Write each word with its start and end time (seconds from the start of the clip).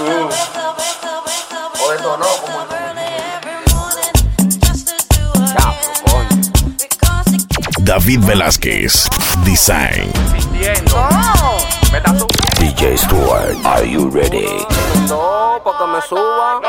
O 0.00 1.90
detonó 1.90 2.26
como 2.40 2.60
David 7.80 8.20
Velázquez, 8.24 9.08
Design. 9.44 10.10
subiendo. 10.40 10.96
DJ 12.58 12.96
Stuart, 12.96 13.56
are 13.66 13.84
you 13.84 14.08
ready? 14.08 14.64
No, 15.08 15.60
porque 15.62 15.84
me 15.86 16.00
suba. 16.08 16.60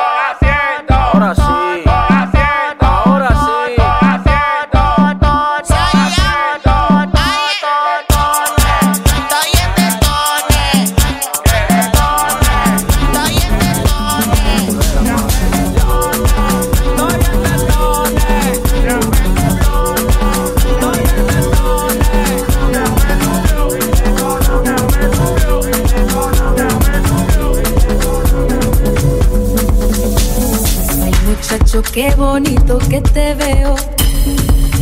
Qué 31.92 32.14
bonito 32.16 32.78
que 32.90 33.02
te 33.02 33.36
veo. 33.36 33.76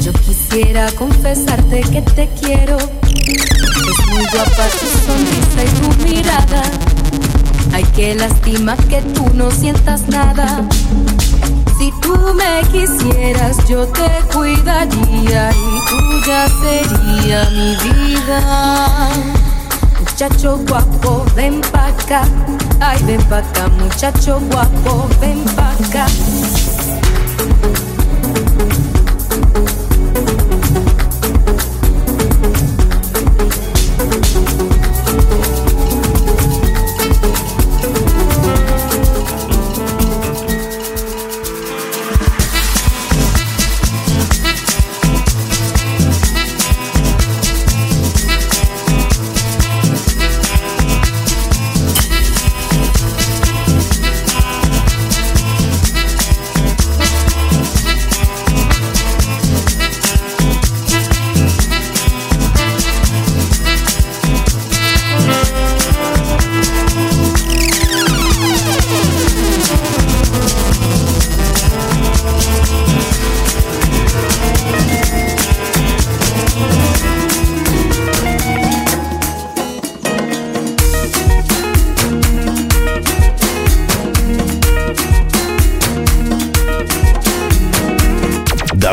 Yo 0.01 0.13
quisiera 0.13 0.91
confesarte 0.91 1.81
que 1.81 2.01
te 2.01 2.27
quiero. 2.39 2.77
Es 2.77 4.07
muy 4.07 4.25
guapa 4.31 4.67
tu 4.79 4.87
sonrisa 5.05 5.63
y 5.65 5.69
tu 5.79 6.03
mirada. 6.03 6.63
Ay, 7.73 7.85
qué 7.95 8.15
lástima 8.15 8.75
que 8.89 9.01
tú 9.13 9.25
no 9.33 9.51
sientas 9.51 10.07
nada. 10.07 10.67
Si 11.77 11.91
tú 12.01 12.15
me 12.33 12.61
quisieras, 12.71 13.57
yo 13.67 13.87
te 13.87 14.09
cuidaría 14.33 15.51
y 15.51 15.89
tuya 15.89 16.47
sería 16.61 17.49
mi 17.51 17.75
vida. 17.75 19.09
Muchacho 20.19 20.57
guapo, 20.67 21.23
ven 21.33 21.61
pa' 21.71 21.87
acá. 21.87 22.23
Ay, 22.81 23.01
ven 23.03 23.23
pa' 23.29 23.37
acá, 23.37 23.69
muchacho 23.69 24.41
guapo, 24.51 25.07
ven 25.21 25.45
pa' 25.55 25.71
acá. 25.71 26.07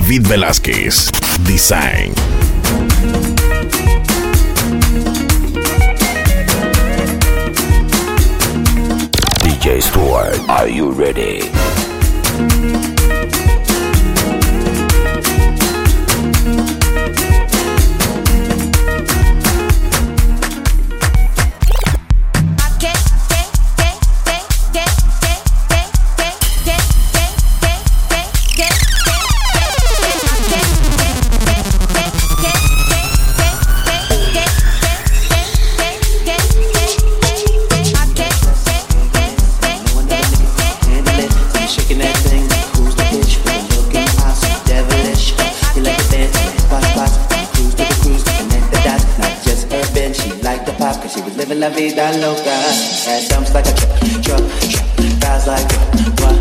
David 0.07 0.29
Velázquez, 0.29 1.11
Design. 1.43 2.15
DJ 9.43 9.83
Stuart, 9.83 10.39
are 10.49 10.69
you 10.69 10.93
ready? 10.93 11.51
La 51.69 51.77
vida 51.77 52.13
loca. 52.19 52.57
Like 53.53 53.67
a 53.67 53.73
truck, 53.75 53.99
truck, 54.23 54.45
truck. 54.71 54.87
Thighs 55.21 55.47
like 55.47 55.73
what? 56.21 56.37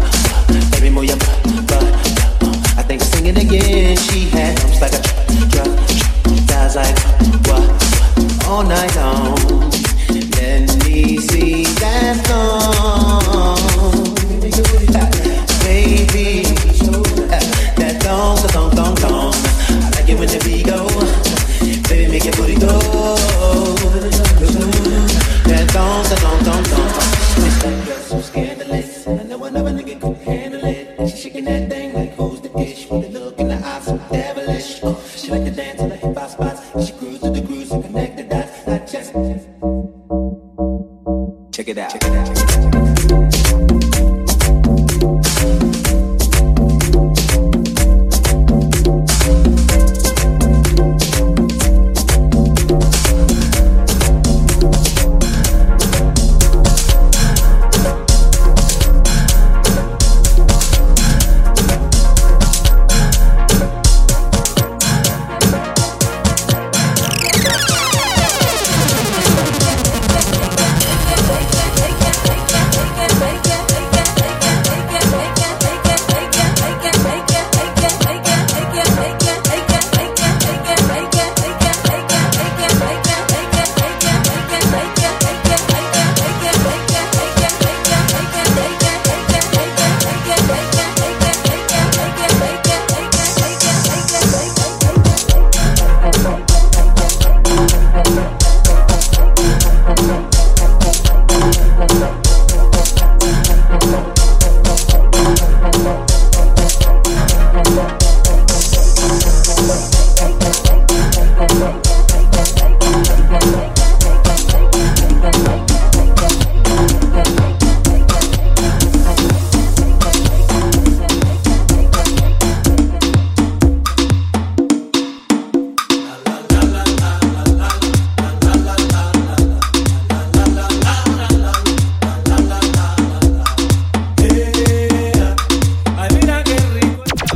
Baby, 0.72 0.90
move 0.90 1.06
your 1.06 1.18
butt, 1.18 1.68
butt. 1.68 1.84
I 2.78 2.84
think 2.84 3.02
I'm 3.02 3.08
singing 3.08 3.38
again. 3.38 3.98
She 3.98 4.30
had 4.30 4.56
like 4.82 4.94
a 4.94 5.02
truck, 5.02 5.15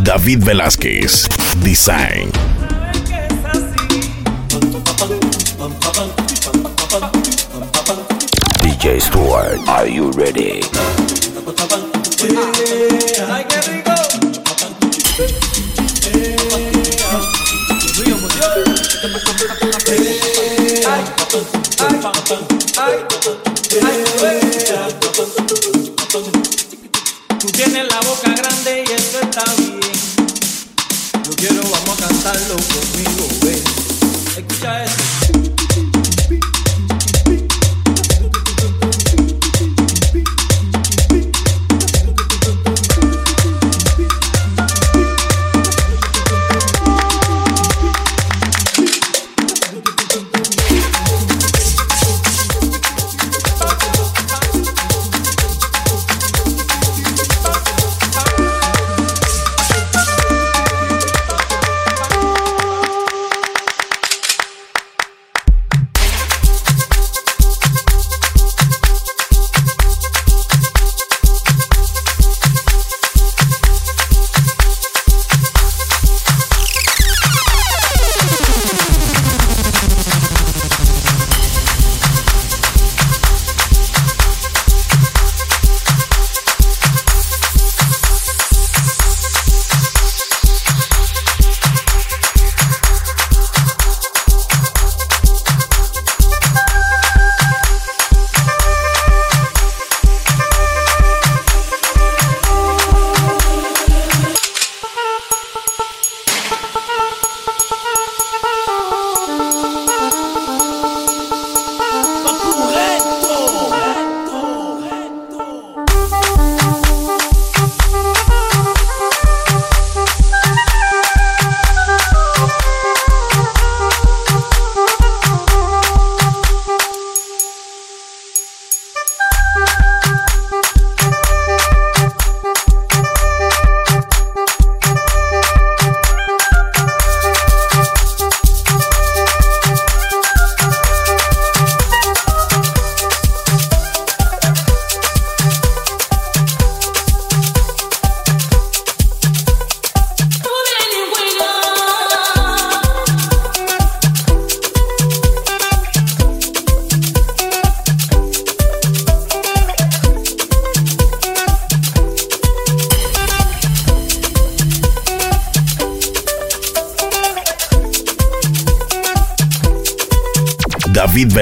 David 0.09 0.43
Velázquez, 0.43 1.29
Design. 1.61 2.31
DJ 8.63 8.99
Stuart, 8.99 9.59
are 9.67 9.85
you 9.85 10.09
ready? 10.13 10.63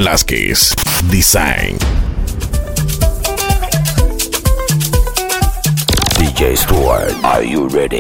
Velázquez. 0.07 0.74
Design. 1.12 1.77
DJ 6.15 6.56
Stuart, 6.56 7.11
are 7.26 7.44
you 7.44 7.68
ready? 7.68 7.96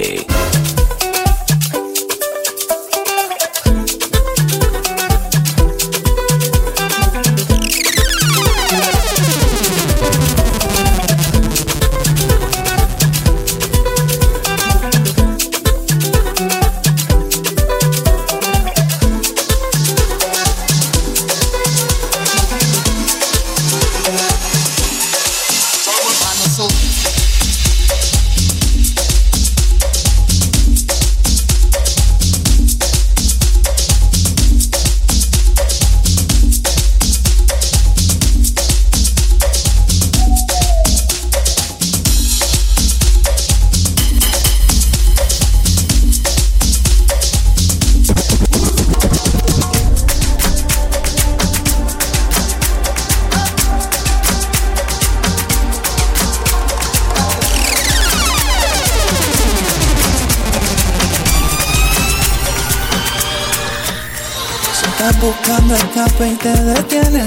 en 66.25 66.35
cada 66.37 66.73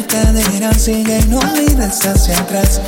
cadera, 0.06 0.74
sigue, 0.74 1.20
no 1.26 1.40
mires 1.52 2.04
hacia 2.06 2.38
atrás. 2.38 2.80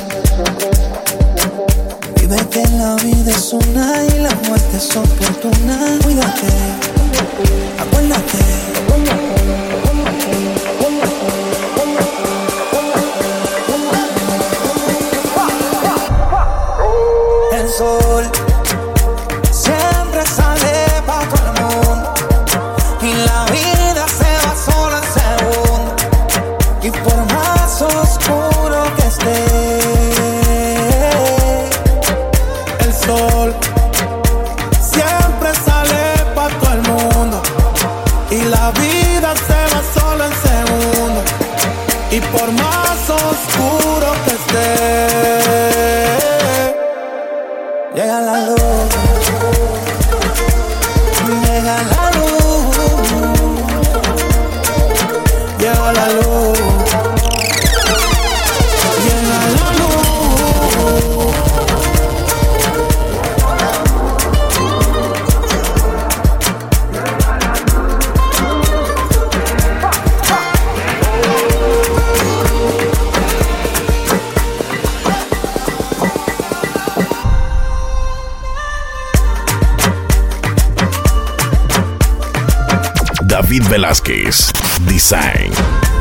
David 83.33 83.67
Velázquez, 83.67 84.53
Design. 84.85 85.92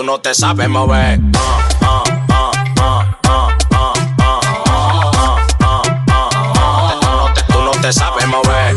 tú 0.00 0.06
no 0.06 0.18
te 0.18 0.32
sabes 0.32 0.66
mover. 0.66 1.20
Tú 7.48 7.60
no 7.62 7.70
te 7.82 7.92
sabes 7.92 8.26
mover. 8.28 8.76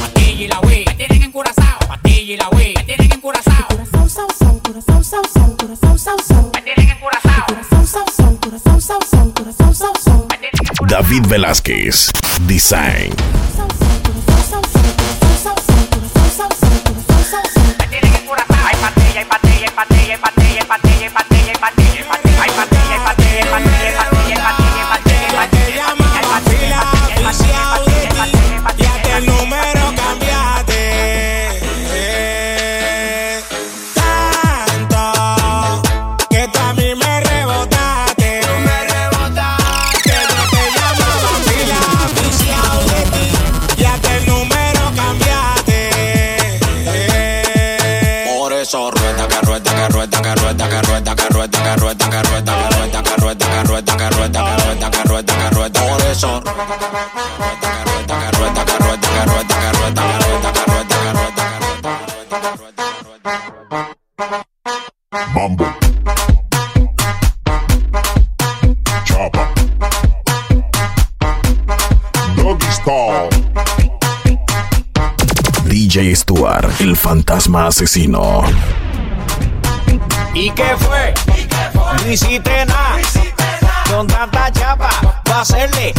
Patilla 0.00 0.44
en 0.46 1.32
Patilla 1.88 2.36
la 2.38 2.48
la 2.48 2.86
tienen 2.86 3.20
tienen 3.20 3.20
David 10.88 11.26
Velázquez, 11.26 12.10
Design. 12.46 13.12
Mambo. 65.34 65.66
Chapa. 69.04 69.52
Stuart, 76.14 76.80
el 76.80 76.96
fantasma 76.96 77.68
asesino. 77.68 78.42
¿Y 80.34 80.50
qué 80.50 80.76
fue? 80.76 81.14
¿Y 81.36 81.44
qué 81.46 81.70
fue? 81.72 81.82
Con 83.90 84.06
tanta 84.08 84.50
chapa, 84.52 84.90
va 85.30 85.36
a 85.36 85.40
hacerle 85.40 85.94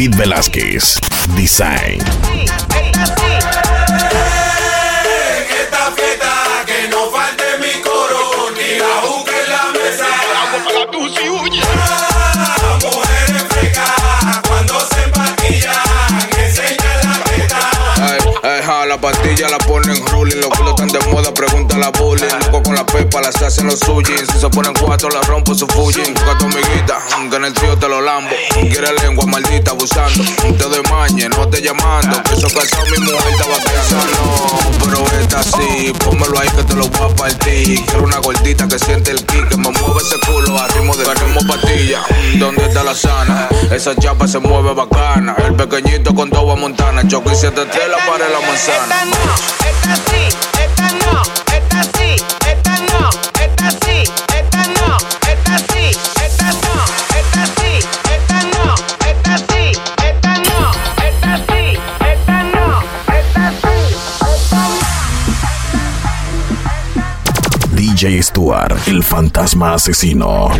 David 0.00 0.16
Velázquez. 0.16 0.98
Design. 1.36 2.39
Pastillas 19.10 19.50
la 19.50 19.58
ponen 19.58 20.06
ruling. 20.06 20.40
Los 20.40 20.50
culos 20.50 20.70
están 20.70 20.88
de 20.88 21.00
moda, 21.10 21.32
pregunta 21.34 21.76
la 21.78 21.90
bullying. 21.90 22.26
Loco 22.40 22.62
con 22.62 22.74
la 22.74 22.84
pepa, 22.84 23.20
las 23.20 23.40
hacen 23.42 23.66
los 23.66 23.78
suyos. 23.80 24.20
Si 24.32 24.38
se 24.38 24.48
ponen 24.48 24.72
cuatro, 24.74 25.08
la 25.10 25.20
rompo 25.22 25.54
su 25.54 25.66
Fujin. 25.66 26.14
Busca 26.14 26.38
tu 26.38 26.46
amiguita, 26.46 26.98
que 27.30 27.36
en 27.36 27.44
el 27.44 27.52
trío 27.52 27.76
te 27.76 27.88
lo 27.88 28.00
lambo. 28.00 28.34
Quiere 28.52 28.92
lengua 29.02 29.26
maldita 29.26 29.72
abusando. 29.72 30.24
Te 30.40 30.64
doy 30.64 30.82
mañe, 30.90 31.28
no 31.28 31.48
te 31.48 31.60
llamando. 31.60 32.22
Que 32.22 32.34
eso 32.34 32.48
casado 32.48 32.84
mi 32.90 32.98
mujer 32.98 33.32
estaba 33.32 33.56
pensando. 33.56 34.58
Pero 34.84 35.20
esta 35.20 35.42
sí, 35.42 35.92
pónmelo 36.04 36.38
ahí 36.38 36.48
que 36.48 36.62
te 36.62 36.74
lo 36.74 36.88
voy 36.88 37.10
a 37.10 37.14
partir. 37.14 37.84
Quiero 37.84 38.04
una 38.04 38.18
gordita 38.18 38.68
que 38.68 38.78
siente 38.78 39.10
el 39.10 39.24
kick, 39.24 39.48
que 39.48 39.56
me 39.56 39.70
mueve 39.70 40.00
ese 40.00 40.18
culo 40.26 40.58
a 40.58 40.68
ritmo 40.68 40.96
de 40.96 41.14
ritmo 41.14 41.40
patilla. 41.48 42.02
¿Dónde 42.38 42.66
está 42.66 42.82
la 42.82 42.94
sana? 42.94 43.48
Esa 43.70 43.94
chapa 43.96 44.26
se 44.28 44.38
mueve 44.38 44.74
bacana. 44.74 45.34
El 45.38 45.54
pequeñito 45.54 46.14
con 46.14 46.30
toda 46.30 46.54
montana. 46.56 47.06
Choque 47.06 47.32
y 47.32 47.36
siete 47.36 47.64
tela 47.66 47.98
para 48.06 48.28
la 48.28 48.40
manzana. 48.40 48.99
Esta 49.00 49.16
no, 49.16 49.32
esta 49.66 49.96
sí, 49.96 50.28
esta 50.62 50.92
no, 50.92 51.22
esta 51.56 51.80
sí, 51.84 52.16
esta 52.46 52.76
no, 52.92 53.08
esta 53.40 53.70
sí, 53.70 54.04
esta 54.36 54.66
no, 54.66 54.98
esta 55.26 55.58
sí, 55.72 55.96
esta 56.22 56.52
no, 56.52 56.84
esta 57.16 57.46
sí, 57.46 57.80
esta 58.12 58.44
no, 58.44 58.74
esta 59.08 59.38
sí, 59.38 59.72
esta 60.04 60.36
no, 60.36 60.76
esta 61.02 61.38
sí, 61.48 61.78
esta 62.12 62.44
no, 62.44 62.84
esta 63.08 63.44
sí, 63.62 63.78
DJ 67.72 68.20
Stuart, 68.22 68.76
el 68.86 69.02
fantasma 69.02 69.72
asesino. 69.74 70.50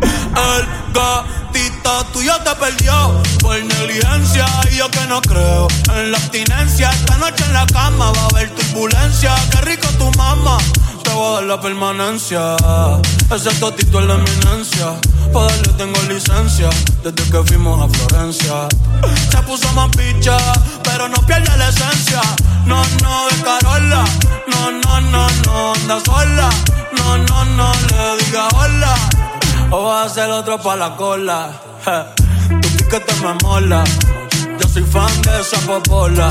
El 0.00 0.64
gatito 0.92 2.04
tuyo 2.12 2.36
te 2.44 2.54
perdió 2.54 3.20
por 3.40 3.60
negligencia 3.64 4.46
yo 4.78 4.88
que 4.92 5.04
no 5.08 5.20
creo 5.20 5.66
en 5.92 6.12
la 6.12 6.18
abstinencia. 6.18 6.90
Esta 6.90 7.16
noche 7.18 7.44
en 7.44 7.52
la 7.52 7.66
cama 7.66 8.12
va 8.12 8.22
a 8.22 8.26
haber 8.26 8.48
turbulencia. 8.54 9.34
Qué 9.50 9.60
rico 9.62 9.88
tu 9.98 10.08
mamá, 10.16 10.56
te 11.02 11.10
voy 11.10 11.26
a 11.26 11.34
dar 11.34 11.42
la 11.42 11.60
permanencia. 11.60 12.56
Ese 13.34 13.50
totito 13.58 13.98
es 13.98 14.06
la 14.06 14.14
eminencia. 14.14 14.86
Pa' 15.32 15.46
darle 15.46 15.72
tengo 15.76 16.00
licencia 16.02 16.70
desde 17.02 17.30
que 17.30 17.42
fuimos 17.44 17.74
a 17.82 17.88
Florencia. 17.92 18.68
Se 19.30 19.38
puso 19.42 19.72
más 19.72 19.90
picha, 19.96 20.36
pero 20.84 21.08
no 21.08 21.16
pierde 21.26 21.56
la 21.56 21.68
esencia. 21.70 22.20
No, 22.64 22.80
no, 23.02 23.26
de 23.30 23.42
Carola. 23.42 24.04
No, 24.46 24.70
no, 24.70 25.00
no, 25.00 25.26
no, 25.44 25.74
anda 25.74 25.98
sola. 26.04 26.50
No, 26.96 27.18
no, 27.18 27.44
no, 27.44 27.72
le 27.72 28.24
diga 28.24 28.46
hola. 28.54 28.94
O 29.70 29.82
vas 29.86 30.12
a 30.12 30.14
ser 30.14 30.30
otro 30.30 30.56
pa' 30.62 30.76
la 30.76 30.94
cola. 30.94 31.50
Tu 32.62 32.68
piquete 32.76 33.12
me 33.22 33.34
mola. 33.42 33.82
Yo 34.60 34.68
soy 34.68 34.82
fan 34.82 35.22
de 35.22 35.40
esa 35.40 35.58
popola. 35.66 36.28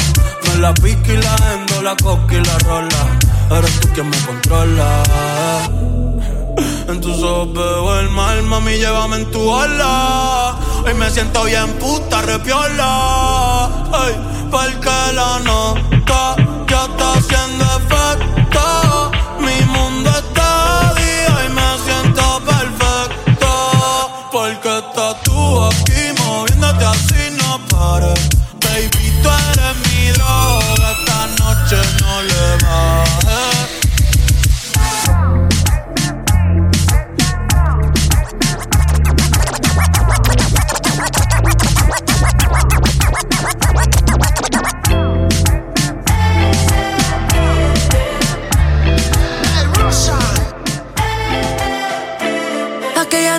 Me 0.48 0.56
la 0.62 0.74
pique 0.74 1.14
y 1.14 1.18
la 1.18 1.36
endo, 1.54 1.82
la 1.82 1.96
coca 1.96 2.36
y 2.36 2.44
la 2.44 2.58
rola. 2.60 3.20
Eres 3.52 3.80
tú 3.80 3.88
quien 3.94 4.10
me 4.10 4.18
controla. 4.26 5.04
En 6.88 7.02
tus 7.02 7.22
ojos 7.22 7.54
veo 7.54 8.00
el 8.00 8.10
mal, 8.10 8.44
mami, 8.44 8.78
llévame 8.78 9.18
en 9.18 9.32
tu 9.32 9.42
ola. 9.50 10.56
Hoy 10.86 10.94
me 10.94 11.10
siento 11.10 11.44
bien 11.44 11.72
puta, 11.74 12.22
repiola. 12.22 13.66
Ay, 13.94 14.16
porque 14.50 14.90
la 15.14 15.40
nota 15.40 16.36
ya 16.68 16.86
está 16.86 17.14
haciendo 17.14 17.66
efecto. 17.80 19.12
Mi 19.40 19.66
mundo 19.66 20.10
está 20.10 20.94
día 20.96 21.46
y 21.46 21.50
me 21.50 21.78
siento 21.86 22.42
perfecto. 22.46 23.50
Porque 24.32 24.77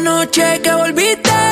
noche 0.01 0.61
que 0.63 0.71
volviste, 0.71 1.48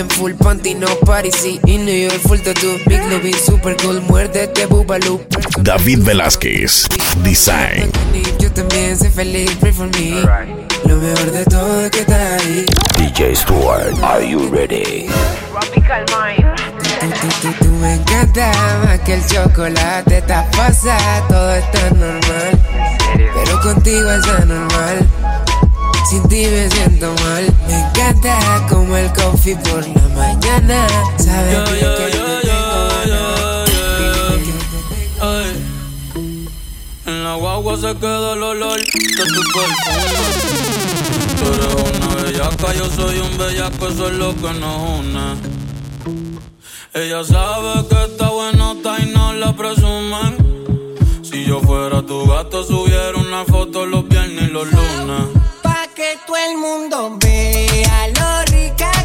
Golden, 0.00 0.16
Full 0.16 0.34
Panty, 0.34 0.74
no 0.74 0.86
party, 1.04 1.30
sí, 1.30 1.60
y 1.66 1.76
New 1.76 2.08
York, 2.08 2.20
full 2.22 2.38
tattoo, 2.38 2.78
Big 2.86 3.00
Lobby, 3.10 3.32
Super 3.32 3.76
Cool, 3.76 4.00
muérdete, 4.02 4.66
Boobaloo. 4.66 5.20
David 5.60 6.02
Velázquez, 6.02 6.88
Design. 7.22 7.90
Yo 8.38 8.50
también 8.52 8.96
soy 8.98 9.10
feliz, 9.10 9.50
pray 9.60 9.72
for 9.72 9.88
me. 9.98 10.22
Lo 10.86 10.96
mejor 10.96 11.32
de 11.32 11.44
todo 11.44 11.84
es 11.84 11.90
que 11.90 12.00
estás 12.00 12.42
ahí. 12.42 12.64
DJ 12.96 13.36
Stuart, 13.36 14.02
are 14.02 14.26
you 14.26 14.48
ready? 14.50 15.06
Tú, 17.00 17.08
tú, 17.20 17.28
tú, 17.42 17.64
tú 17.64 17.70
me 17.72 17.94
encanta 17.94 18.52
más 18.84 19.00
que 19.00 19.14
el 19.14 19.26
chocolate, 19.26 20.18
estás 20.18 20.56
pasada, 20.56 21.28
todo 21.28 21.54
está 21.54 21.90
normal. 21.90 22.58
Pero 23.16 23.60
contigo 23.60 24.10
es 24.12 24.26
anormal. 24.28 25.08
Sin 26.10 26.26
ti 26.28 26.44
me 26.44 26.68
siento 26.68 27.06
mal. 27.22 27.54
Me 27.68 27.78
encanta 27.78 28.66
como 28.68 28.96
el 28.96 29.12
coffee 29.12 29.54
por 29.54 29.86
la 29.86 30.08
mañana. 30.08 30.88
Sabes 31.16 31.70
bien 31.70 31.78
yeah, 31.78 31.94
que 31.94 32.16
yo 32.16 32.26
yeah, 32.26 32.40
te 32.40 32.46
yeah, 33.06 33.64
yeah, 35.14 35.44
Ay. 35.44 35.50
En 37.06 37.22
la 37.22 37.34
guagua 37.36 37.76
se 37.76 37.94
queda 37.94 38.32
el 38.32 38.42
olor 38.42 38.80
de 38.80 39.24
tu 39.34 39.42
perfume. 39.54 40.18
Tú 41.38 41.44
eres 41.54 41.74
una 41.94 42.08
bellaca, 42.24 42.74
yo 42.74 42.90
soy 42.90 43.18
un 43.20 43.38
bellaco, 43.38 43.86
eso 43.86 44.08
es 44.08 44.14
lo 44.14 44.34
que 44.34 44.52
nos 44.54 44.98
une. 44.98 45.36
Ella 46.92 47.22
sabe 47.22 47.86
que 47.88 48.04
está 48.06 48.30
buenota 48.30 48.96
y 48.98 49.10
no 49.10 49.32
la 49.34 49.54
presumen. 49.54 50.36
Si 51.22 51.44
yo 51.44 51.60
fuera 51.60 52.02
tu 52.02 52.26
gato, 52.26 52.64
subiera 52.64 53.16
una 53.16 53.44
foto 53.44 53.86
los 53.86 54.08
viernes 54.08 54.48
y 54.48 54.52
los 54.52 54.66
lunes. 54.72 55.49
Que 56.00 56.18
todo 56.26 56.34
el 56.38 56.56
mundo 56.56 57.18
vea 57.18 58.08
lo 58.08 58.42
rica 58.46 58.99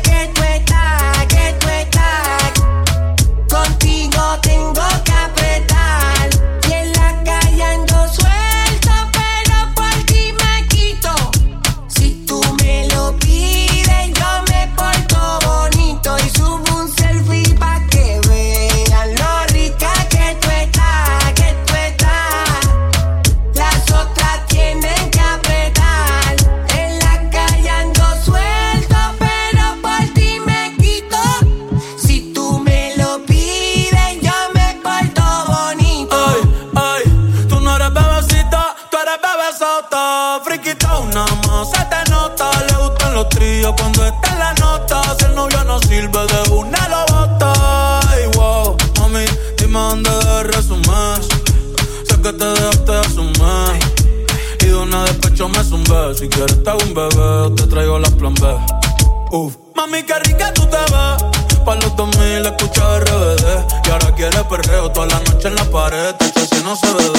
si 66.46 66.64
no 66.64 66.76
se 66.76 66.94
bebe. 66.94 67.15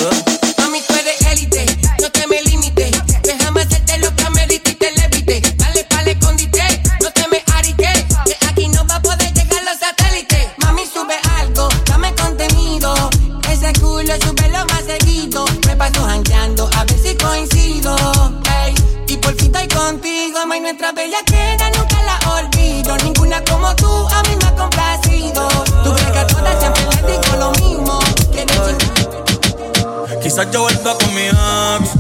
Quizás 30.37 30.53
yo 30.53 30.61
vuelva 30.61 30.99
con 30.99 31.15
mi 31.15 31.23
ex 31.23 31.91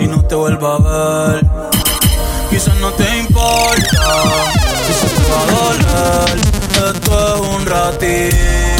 y 0.00 0.06
no 0.06 0.22
te 0.22 0.34
vuelva 0.34 0.76
a 0.76 0.78
ver. 1.30 1.46
Quizás 2.50 2.76
no 2.76 2.90
te 2.92 3.04
importa, 3.20 3.80
quizás 4.86 5.12
te 5.14 5.22
va 5.32 5.40
a 5.40 6.26
doler. 6.26 6.94
Esto 6.94 7.34
es 7.34 7.40
un 7.56 7.64
ratito. 7.64 8.71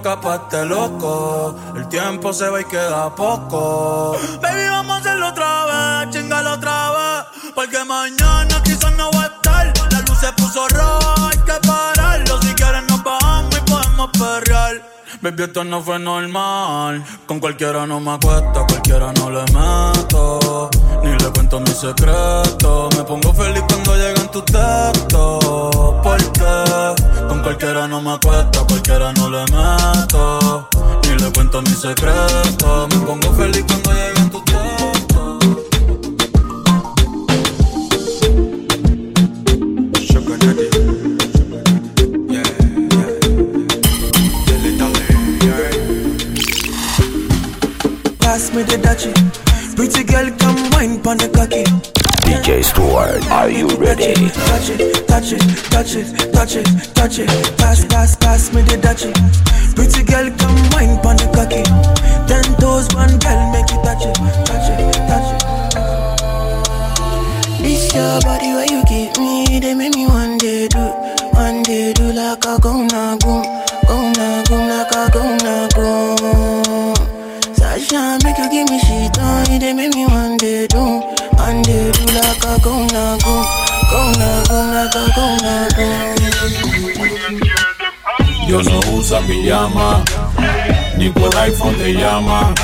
Loca 0.00 0.20
para 0.20 0.36
este 0.36 0.64
loco. 0.64 1.54
El 1.76 1.88
tiempo 1.88 2.32
se 2.32 2.48
va 2.48 2.60
y 2.60 2.64
queda 2.64 3.14
poco. 3.14 4.16
Baby, 4.40 4.68
vamos 4.68 4.96
a 4.96 5.00
hacerlo 5.00 5.28
otra 5.28 6.04
vez, 6.04 6.10
chingalo 6.10 6.52
otra 6.54 6.90
vez. 6.90 7.52
Porque 7.54 7.84
mañana 7.84 8.62
quizás 8.62 8.92
no 8.96 9.10
va 9.12 9.22
a 9.22 9.26
estar. 9.26 9.72
La 9.92 10.00
luz 10.00 10.18
se 10.18 10.32
puso 10.32 10.66
roja, 10.68 11.28
hay 11.30 11.38
que 11.38 11.66
pararlo. 11.66 12.40
Si 12.42 12.54
quieres 12.54 12.82
nos 12.88 13.02
bajamos 13.02 13.56
y 13.56 13.70
podemos 13.70 14.10
perrear. 14.18 14.90
Baby, 15.22 15.42
esto 15.42 15.64
no 15.64 15.82
fue 15.82 15.98
normal. 15.98 17.04
Con 17.26 17.40
cualquiera 17.40 17.86
no 17.86 18.00
me 18.00 18.12
acuesta, 18.12 18.64
cualquiera 18.66 19.12
no 19.12 19.30
le 19.30 19.42
meto. 19.52 20.70
Ni 21.02 21.10
le 21.10 21.30
cuento 21.30 21.60
mi 21.60 21.72
secreto. 21.72 22.88
Me 22.96 23.04
pongo 23.04 23.34
feliz 23.34 23.62
cuando 23.68 23.96
llegan 23.96 24.30
tus 24.30 24.44
textos. 24.46 25.44
Porque 26.02 27.28
con 27.28 27.42
cualquiera 27.42 27.86
no 27.86 28.00
me 28.00 28.12
acuesta, 28.12 28.59
cualquiera 28.80 29.12
no 29.12 29.30
le 29.30 29.40
meto. 29.52 30.68
Ni 31.02 31.16
le 31.16 31.30
cuento 31.32 31.62
mi 31.62 31.70
secreto. 31.70 32.88
Me 32.88 32.96
pongo 33.06 33.32
feliz 33.34 33.64
cuando 33.66 33.92
llegan 33.92 34.30
tus 34.30 34.44
textos. 34.44 35.38
Pass 48.18 48.52
me 48.54 48.62
the 48.64 48.78
dutchie. 48.78 49.12
Pretty 49.76 50.04
girl, 50.04 50.30
come 50.38 50.70
wine 50.72 51.00
pon 51.02 51.16
the 51.18 51.28
cocky. 51.28 51.99
DJ 52.30 52.62
Stuart, 52.62 53.26
are 53.32 53.50
you 53.50 53.66
ready? 53.76 54.14
Touch 54.14 54.70
it, 54.70 55.08
touch 55.08 55.32
it, 55.32 55.42
touch 55.70 55.94
it, 55.96 56.06
touch 56.32 56.54
it, 56.54 56.66
touch 56.94 57.18
it. 57.18 57.28
Pass, 57.58 57.84
pass, 57.86 58.14
pass 58.16 58.52
me 58.54 58.62
the 58.62 58.76
dutchie. 58.78 59.10
Pretty 59.74 60.04
girl, 60.04 60.30
come 60.38 60.54
wine 60.70 60.96
pon 61.02 61.16
the 61.18 61.26
cocky. 61.34 61.62
Ten 62.30 62.44
toes, 62.62 62.86
one 62.94 63.18
girl, 63.18 63.50
make 63.50 63.66
you 63.74 63.82
touch 63.82 64.06
it, 64.06 64.14
touch 64.46 64.70
it, 64.70 64.78
touch 65.10 65.28
it. 65.34 65.42
This 67.62 67.92
your 67.94 68.20
body 68.22 68.54
where 68.54 68.66
you 68.70 68.84
give 68.86 69.18
me, 69.18 69.58
they 69.58 69.74
make 69.74 69.94
me 69.96 70.06
one 70.06 70.38
day 70.38 70.68
do, 70.68 70.78
one 71.34 71.62
day 71.64 71.92
do 71.92 72.12
like 72.12 72.44
a 72.46 72.58
go 72.60 72.86
na 72.86 73.16
go, 73.18 73.42
go 73.90 74.12
na 74.14 74.42
go 74.46 74.54
like 74.70 74.92
a 74.94 75.10
go 75.10 75.22
na 75.42 75.66
go. 75.74 76.94
Sasha 77.58 78.18
make 78.22 78.38
you 78.38 78.48
give 78.50 78.70
me 78.70 78.78
shit 78.78 79.18
on, 79.18 79.58
they 79.58 79.72
make 79.74 79.94
me 79.94 80.06
one 80.06 80.36
day 80.38 80.66
do, 80.68 80.78
one 81.36 81.62
day 81.62 81.90
do 81.92 81.99
like 82.50 82.58
a 82.58 82.64
go 82.64 82.86
na 82.86 83.16
go, 83.18 83.34
go 83.90 84.00
na 84.18 84.42
go 84.48 84.58
like 84.74 84.94
a 84.94 85.04
go 85.14 85.26
na 85.42 85.68
go. 85.76 85.86
Dios 88.46 88.66
no 88.66 88.80
usa 88.96 89.20
pijama, 89.22 90.04
ni 90.98 91.10
por 91.10 91.30
iPhone 91.30 91.76
te 91.76 91.92
llama. 91.94 92.54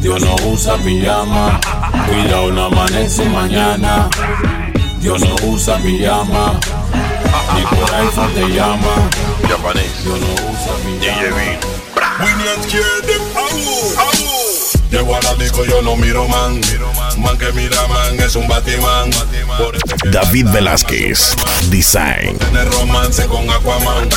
Dios 0.00 0.22
no 0.22 0.34
usa 0.50 0.76
pijama, 0.78 1.60
cuidado 2.06 2.50
no 2.52 2.64
amanece 2.66 3.24
mañana. 3.28 4.08
Dios 5.00 5.20
no 5.20 5.34
usa 5.52 5.76
pijama, 5.78 6.58
ni 7.54 7.62
por 7.62 7.88
iPhone 8.04 8.34
te 8.34 8.48
llama. 8.48 9.08
Dios 10.02 10.20
no 10.20 10.34
usa 10.50 10.72
pijama. 10.84 11.46
Llego 14.90 15.16
a 15.16 15.20
la 15.20 15.34
disco, 15.34 15.64
yo 15.64 15.82
no 15.82 15.96
miro 15.96 16.28
man. 16.28 16.60
Man 17.18 17.36
que 17.38 17.50
mira 17.52 17.86
man 17.88 18.20
es 18.20 18.36
un 18.36 18.46
batimán. 18.46 19.10
Por 19.58 19.74
eso 19.74 19.96
que 20.02 20.10
David 20.10 20.46
Velázquez, 20.50 21.34
Design. 21.70 22.38
tiene 22.38 22.64
romance 22.66 23.26
con 23.26 23.48
Aquaman. 23.50 24.08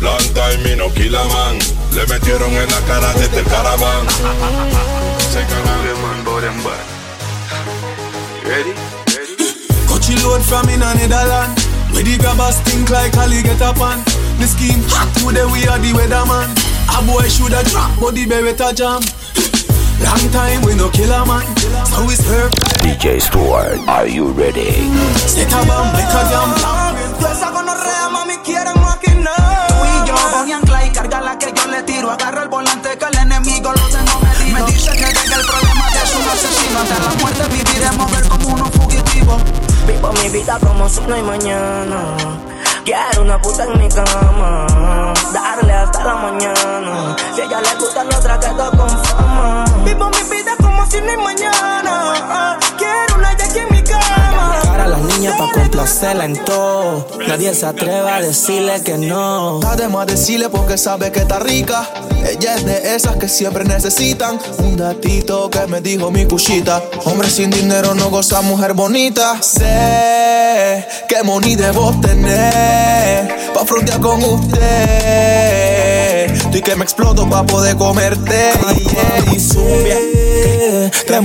Long 0.00 0.22
time 0.32 0.72
y 0.72 0.76
no 0.76 0.92
kill 0.92 1.14
a 1.14 1.24
man. 1.24 1.58
Le 1.92 2.06
metieron 2.06 2.50
en 2.52 2.68
la 2.70 2.80
cara 2.86 3.12
desde 3.14 3.40
el 3.40 3.46
caraván. 3.46 4.06
Se 5.32 5.44
Ready? 8.44 8.74
Coachy 9.86 10.16
load 10.22 10.42
from 10.42 10.68
in 10.68 10.82
a 10.82 10.94
Netherland. 10.94 11.58
Where 11.92 12.02
the 12.02 12.18
grabbers 12.18 12.58
think 12.60 12.90
like 12.90 13.16
Ali 13.16 13.42
get 13.42 13.62
up 13.62 13.80
on. 13.80 14.02
The 14.38 14.46
scheme 14.46 14.82
hot 14.88 15.08
today 15.14 15.44
we 15.46 15.66
are 15.68 15.78
the 15.78 15.92
weatherman. 15.92 16.50
A 16.88 17.02
boy 17.06 17.28
shoulda 17.28 17.62
drop, 17.70 17.98
but 18.00 18.14
the 18.14 18.26
beretta 18.26 18.74
jam. 18.74 19.00
Long 20.04 20.30
time 20.30 20.62
we 20.62 20.74
no 20.76 20.88
kill 20.90 21.10
a 21.12 21.24
man, 21.26 21.44
so 21.86 22.04
we 22.06 22.14
serve. 22.14 22.50
DJ 22.84 23.20
Stuart, 23.20 23.80
are 23.88 24.06
you 24.06 24.28
ready? 24.32 24.88
Set 25.26 25.52
a 25.52 25.60
bomb, 25.66 25.92
make 25.92 26.04
a 26.04 26.22
jam. 26.30 26.50
Yo 27.20 27.26
esa 27.28 27.50
gonorrea, 27.50 28.08
mami, 28.12 28.36
quieren 28.44 28.78
maquinar. 28.80 29.68
Tú 29.68 29.74
y 29.82 30.08
yo, 30.08 30.14
Bonnie 30.32 30.54
and 30.54 30.66
Clyde, 30.66 30.92
carga 30.92 31.20
la 31.20 31.38
que 31.38 31.52
yo 31.56 31.66
le 31.66 31.82
tiro. 31.82 32.10
Agarra 32.10 32.42
el 32.42 32.48
volante 32.48 32.96
que 32.98 33.04
el 33.04 33.18
enemigo 33.18 33.72
lo 33.72 33.88
tengo 33.88 34.20
medido. 34.20 34.66
Me 34.66 34.72
dice 34.72 34.90
que 34.92 35.06
llega 35.06 35.36
el 35.36 35.46
problema 35.46 35.86
de 35.90 36.06
su 36.06 36.18
asesino. 36.30 36.80
Hasta 36.80 36.98
la 36.98 37.14
muerte 37.20 37.42
viviremos 37.48 38.10
ver 38.12 38.28
como 38.28 38.48
unos 38.48 38.70
fugitivos. 38.70 39.42
Vivo 39.86 40.12
mi 40.22 40.28
vida 40.28 40.58
como 40.60 40.88
si 40.88 41.00
no 41.02 41.14
hay 41.14 41.22
mañana. 41.22 42.16
Quiero 42.84 43.22
una 43.22 43.40
puta 43.40 43.64
en 43.64 43.78
mi 43.78 43.88
cama. 43.88 44.66
Darle 45.32 45.72
hasta 45.72 46.04
la 46.04 46.14
mañana. 46.16 47.16
Si 47.34 47.40
a 47.40 47.44
ella 47.44 47.60
le 47.62 47.74
gusta 47.76 48.04
la 48.04 48.18
otra 48.18 48.38
quedo 48.38 48.70
con 48.72 48.90
fama. 49.04 49.64
Vivo 49.84 50.10
mi 50.10 50.22
vida 50.30 50.52
como 50.60 50.84
si 50.84 51.00
no 51.00 51.10
hay 51.10 51.16
mañana. 51.16 52.58
Quiero 52.76 53.14
una 53.16 53.32
Jackie 53.38 53.60
en 53.60 53.68
mi 53.70 53.73
Para 54.84 54.98
las 54.98 55.16
niñas 55.16 55.34
pa' 55.38 55.50
complacerla 55.50 56.26
en 56.26 56.44
todo. 56.44 57.08
Nadie 57.26 57.54
se 57.54 57.64
atreve 57.64 58.10
a 58.10 58.20
decirle 58.20 58.82
que 58.82 58.98
no. 58.98 59.60
Además 59.66 60.06
decirle 60.06 60.50
porque 60.50 60.76
sabe 60.76 61.10
que 61.10 61.20
está 61.20 61.38
rica. 61.38 61.88
Ella 62.22 62.56
es 62.56 62.66
de 62.66 62.94
esas 62.94 63.16
que 63.16 63.26
siempre 63.26 63.64
necesitan 63.64 64.38
un 64.58 64.76
datito 64.76 65.48
que 65.48 65.66
me 65.68 65.80
dijo 65.80 66.10
mi 66.10 66.26
cuchita. 66.26 66.82
Hombre 67.06 67.30
sin 67.30 67.50
dinero 67.50 67.94
no 67.94 68.10
goza 68.10 68.42
mujer 68.42 68.74
bonita. 68.74 69.40
Sé 69.42 70.86
que 71.08 71.22
money 71.22 71.56
debo 71.56 71.98
tener 72.02 73.54
pa' 73.54 73.64
frontear 73.64 74.00
con 74.00 74.22
usted. 74.22 75.73
Estoy 76.34 76.62
que 76.62 76.76
me 76.76 76.84
exploto 76.84 77.28
pa' 77.28 77.44
poder 77.44 77.76
comerte. 77.76 78.52
Y 79.32 79.40
zumbia, 79.40 79.96
que 81.06 81.20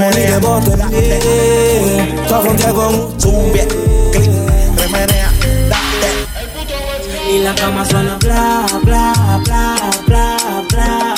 pa' 2.29 2.41
frontear 2.41 2.73
con 2.73 2.95
usted. 2.95 3.67
Remenea, 4.77 5.31
date. 5.69 6.09
Y 7.31 7.39
la 7.39 7.53
cama 7.55 7.85
suena 7.85 8.17
bla, 8.17 8.65
bla, 8.83 9.13
bla, 9.45 9.75
bla, 10.07 10.37
bla. 10.69 11.15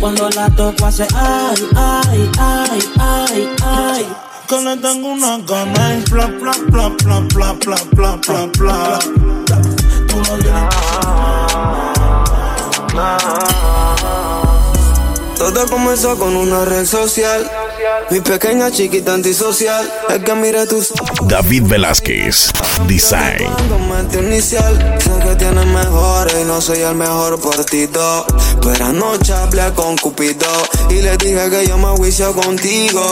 Cuando 0.00 0.30
la 0.30 0.48
toco 0.50 0.86
hace 0.86 1.06
ay, 1.14 1.68
ay, 1.76 2.30
ay, 2.38 2.80
ay, 2.98 3.48
ay. 3.62 4.06
Que 4.48 4.60
le 4.62 4.76
tengo 4.78 5.08
una 5.12 5.38
gana 5.38 5.94
y 5.94 6.10
bla, 6.10 6.26
bla, 6.26 6.52
bla, 6.68 6.88
bla, 6.88 7.22
bla, 7.34 7.52
bla, 7.60 7.86
bla, 7.92 8.16
bla, 8.26 8.46
bla. 8.58 8.98
Tú 10.08 10.16
no 10.26 10.36
Todo 15.36 15.66
comenzó 15.68 16.18
con 16.18 16.36
una 16.36 16.64
red 16.64 16.84
social. 16.84 17.50
Mi 18.10 18.20
pequeña 18.20 18.70
chiquita 18.70 19.14
antisocial. 19.14 19.90
Es 20.08 20.18
que 20.22 20.34
mire 20.34 20.66
tus 20.66 20.92
David 21.26 21.62
Velázquez, 21.64 22.50
Design. 22.86 23.48
Que 25.30 25.36
tienes 25.36 25.66
mejores 25.66 26.34
y 26.40 26.44
no 26.44 26.60
soy 26.60 26.80
el 26.80 26.94
mejor 26.94 27.40
partido. 27.40 28.24
Pero 28.62 28.84
anoche 28.84 29.32
hablé 29.32 29.72
con 29.74 29.96
Cupido 29.96 30.46
y 30.88 31.02
le 31.02 31.16
dije 31.16 31.50
que 31.50 31.68
yo 31.68 31.78
me 31.78 31.88
juicio 31.96 32.34
contigo. 32.34 33.02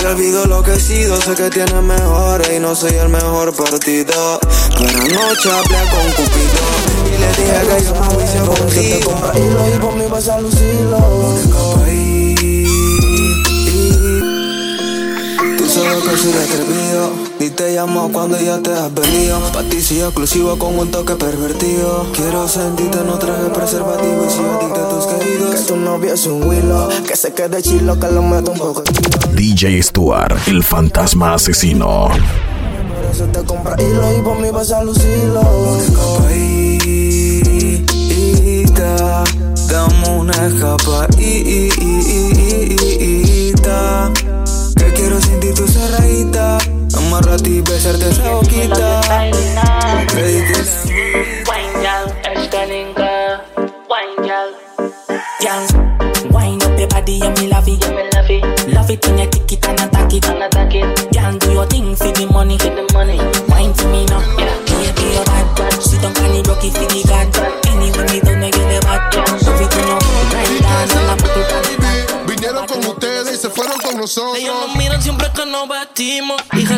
Y 0.00 0.04
olvido 0.04 0.44
lo 0.46 0.62
que 0.62 0.74
he 0.74 0.80
sido. 0.80 1.20
Sé 1.20 1.34
que 1.34 1.50
tienes 1.50 1.82
mejores 1.82 2.50
y 2.54 2.60
no 2.60 2.74
soy 2.74 2.94
el 2.94 3.08
mejor 3.08 3.54
partido. 3.54 4.40
Pero 4.76 5.00
anoche 5.00 5.50
hablé 5.50 5.78
con 5.90 6.06
Cupido 6.12 6.64
y 7.06 7.18
le 7.18 7.28
dije 7.28 7.76
que 7.76 7.84
yo 7.84 7.94
me 7.94 8.06
juicio 8.14 8.46
contigo. 8.46 9.32
Y 9.34 9.78
lo 9.78 10.32
a 10.32 10.40
lucirlo. 10.40 12.13
Que 16.04 16.16
soy 16.16 16.32
atrevido 16.32 17.10
Ni 17.40 17.50
te 17.50 17.74
llamo 17.74 18.10
cuando 18.12 18.38
ya 18.40 18.58
te 18.60 18.72
has 18.72 18.92
venido 18.92 19.40
Pa' 19.52 19.62
ti 19.62 19.80
soy 19.80 20.00
exclusivo 20.00 20.58
con 20.58 20.78
un 20.78 20.90
toque 20.90 21.14
pervertido 21.14 22.06
Quiero 22.14 22.46
sentirte, 22.48 22.98
no 23.04 23.18
traje 23.18 23.48
preservativo 23.54 24.26
Y 24.26 24.30
soy 24.30 24.44
adicto 24.44 24.84
a 24.84 24.88
tus 24.88 25.06
queridos 25.06 25.54
Que 25.54 25.60
tu 25.62 25.76
novio 25.76 26.14
es 26.14 26.26
un 26.26 26.42
willow 26.46 26.88
Que 27.06 27.16
se 27.16 27.32
quede 27.32 27.62
chilo, 27.62 27.98
que 27.98 28.08
lo 28.08 28.22
meto 28.22 28.52
un 28.52 28.58
poco 28.58 28.82
DJ 29.34 29.82
Stuart, 29.82 30.36
el 30.46 30.62
fantasma 30.62 31.34
asesino. 31.34 32.08
Por 32.08 33.04
eso 33.10 33.24
te 33.26 33.42
compra 33.44 33.76
hilo 33.80 34.18
y 34.18 34.22
por 34.22 34.38
mí 34.38 34.50
vas 34.50 34.70
a 34.70 34.84
lucirlo 34.84 35.42
Escapadita 35.78 36.44
Dame 39.68 40.08
una 40.18 40.32
escapadita 40.46 41.18
Que 44.76 44.92
quiero 44.94 45.20
Amarrate 47.14 47.48
y 47.48 47.60
besarte 47.60 48.08
esa 48.08 48.28
boquita 48.32 49.00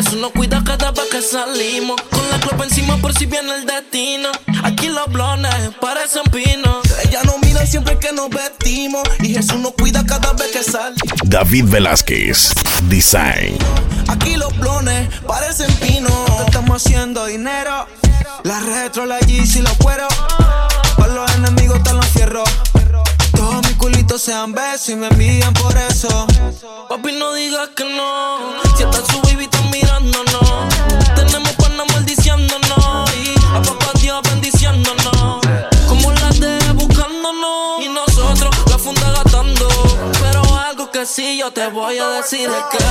Jesús 0.07 0.21
nos 0.21 0.31
cuida 0.31 0.63
cada 0.63 0.91
vez 0.91 1.03
que 1.11 1.21
salimos. 1.21 1.99
Con 2.09 2.29
la 2.29 2.39
copa 2.39 2.63
encima 2.63 2.95
por 2.95 3.13
si 3.13 3.25
viene 3.25 3.53
el 3.55 3.65
destino. 3.65 4.29
Aquí 4.63 4.87
los 4.87 5.05
blones 5.11 5.53
parecen 5.81 6.23
pinos. 6.31 6.77
Ella 7.03 7.23
nos 7.25 7.39
mira 7.39 7.65
siempre 7.65 7.99
que 7.99 8.13
nos 8.13 8.29
vestimos. 8.29 9.03
Y 9.19 9.33
Jesús 9.33 9.59
nos 9.59 9.73
cuida 9.73 10.05
cada 10.05 10.31
vez 10.31 10.47
que 10.53 10.63
salimos. 10.63 11.19
David 11.25 11.65
Velázquez, 11.67 12.53
Design. 12.83 13.57
Aquí 14.07 14.37
los 14.37 14.57
blones 14.57 15.09
parecen 15.27 15.73
pinos. 15.75 16.13
Estamos 16.45 16.85
haciendo 16.85 17.25
dinero 17.25 17.85
La 18.43 18.61
retro, 18.61 19.05
la 19.05 19.19
Yeezy, 19.19 19.61
los 19.61 19.73
cueros 19.73 20.13
Para 20.97 21.13
los 21.13 21.35
enemigos 21.35 21.77
están 21.77 21.97
los 21.97 22.05
fierros 22.07 22.49
Todos 23.35 23.67
mis 23.67 23.75
culitos 23.75 24.21
sean 24.21 24.53
besos 24.53 24.89
y 24.89 24.95
me 24.95 25.07
envían 25.07 25.53
por 25.53 25.75
eso 25.77 26.27
Papi, 26.89 27.11
no 27.19 27.33
digas 27.33 27.69
que 27.75 27.83
no. 27.83 28.53
Si 28.77 28.83
está 28.83 29.05
su 29.11 29.21
baby, 29.21 29.47
algo 41.17 41.33
que 41.33 41.33
sí 41.33 41.37
yo 41.37 41.51
te 41.51 41.67
voy 41.67 41.97
a 41.97 42.09
decir 42.09 42.49
es 42.49 42.77
que 42.77 42.85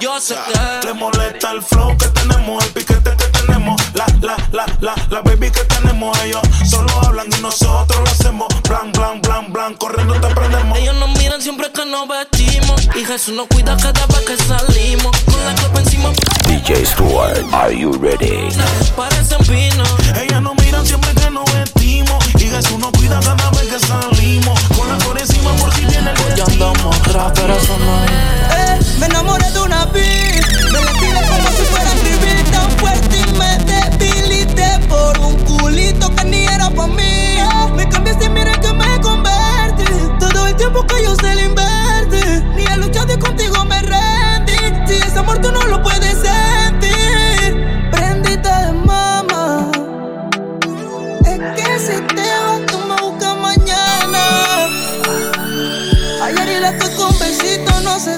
yo 0.00 0.20
sé 0.20 0.34
que. 0.34 0.86
Le 0.86 0.94
molesta 0.94 1.52
el 1.52 1.62
flow 1.62 1.96
que 1.96 2.06
tenemos, 2.08 2.64
el 2.64 2.70
piquete 2.72 3.16
que 3.16 3.24
tenemos. 3.26 3.80
La, 3.94 4.06
la, 4.20 4.36
la, 4.52 4.66
la, 4.80 4.94
la 5.10 5.20
baby 5.22 5.50
que 5.50 5.64
tenemos. 5.64 6.16
Ellos 6.22 6.42
solo 6.68 6.88
hablan 7.04 7.26
y 7.36 7.40
nosotros 7.40 7.98
lo 7.98 8.06
hacemos. 8.06 8.48
Blan, 8.68 8.92
blan, 8.92 9.20
blan, 9.22 9.52
blan, 9.52 9.74
corriendo 9.74 10.14
te 10.20 10.34
prendemos. 10.34 10.78
Ellos 10.78 10.94
nos 10.96 11.18
miran 11.18 11.40
siempre 11.40 11.70
que 11.72 11.84
nos 11.86 12.08
vestimos. 12.08 12.88
Y 12.94 13.04
Jesús 13.04 13.34
nos 13.34 13.46
cuida 13.48 13.76
cada 13.76 14.06
vez 14.06 14.20
que 14.26 14.36
salimos. 14.36 15.16
Con 15.24 15.44
la 15.44 15.54
copa 15.62 15.80
encima. 15.80 16.10
DJ 16.46 16.84
Stuart, 16.84 17.38
are 17.52 17.76
you 17.76 17.92
ready? 17.92 18.48
Parecen 18.96 19.38
pinos. 19.46 19.88
Ellas 20.20 20.42
nos 20.42 20.54
miran 20.62 20.86
siempre 20.86 21.12
que 21.14 21.30
nos 21.30 21.44
vestimos. 21.52 22.23
Y 22.44 22.50
Jesús 22.50 22.78
nos 22.78 22.90
cuida 22.92 23.18
cada 23.20 23.50
vez 23.52 23.62
que 23.62 23.78
salimos. 23.86 24.60
Con 24.76 24.86
la 24.86 25.02
cora 25.02 25.20
encima 25.20 25.50
por 25.56 25.72
si 25.74 25.86
viene 25.86 26.10
el 26.10 26.16
Ya 26.36 26.44
destino. 26.44 26.68
andamos 26.72 27.00
atrás, 27.00 27.32
pero 27.34 27.56
eso 27.56 27.78
no 27.78 28.04
es. 28.04 28.10
Eh, 28.10 28.96
me 28.98 29.06
enamoré 29.06 29.50
de 29.50 29.60
una 29.60 29.86
beat 29.86 30.44
Me 30.70 30.80
la 30.82 30.92
tiré 30.92 31.26
como 31.26 31.48
si 31.56 31.62
fuera 31.70 31.90
a 31.90 31.94
escribir 31.94 32.44
tan 32.52 32.70
fuerte 32.72 33.16
y 33.18 33.32
me 33.38 33.58
debilité 33.64 34.78
Por 34.88 35.18
un 35.20 35.36
culito 35.44 36.14
que 36.14 36.24
ni 36.24 36.44
era 36.44 36.68
pa' 36.68 36.86
mí 36.86 37.38
Me 37.76 37.88
cambiaste 37.88 38.26
y 38.26 38.28
mira 38.28 38.52
que 38.60 38.72
me 38.74 39.00
convertí 39.00 39.84
Todo 40.20 40.46
el 40.46 40.54
tiempo 40.56 40.86
que 40.86 41.02
yo 41.02 41.14
se 41.16 41.34
le 41.34 41.44
invertí 41.46 41.63